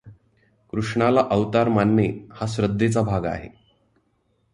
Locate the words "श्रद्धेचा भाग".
2.47-3.25